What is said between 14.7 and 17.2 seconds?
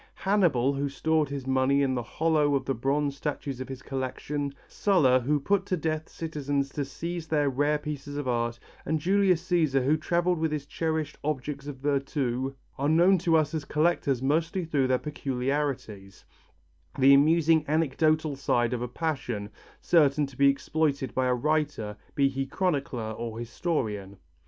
their peculiarities, the